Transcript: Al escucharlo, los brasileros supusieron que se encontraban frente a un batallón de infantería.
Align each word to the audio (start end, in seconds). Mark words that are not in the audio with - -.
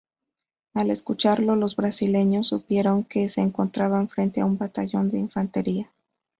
Al 0.73 0.89
escucharlo, 0.89 1.55
los 1.55 1.75
brasileros 1.75 2.47
supusieron 2.47 3.03
que 3.03 3.29
se 3.29 3.41
encontraban 3.41 4.09
frente 4.09 4.41
a 4.41 4.47
un 4.47 4.57
batallón 4.57 5.11
de 5.11 5.19
infantería. 5.19 5.91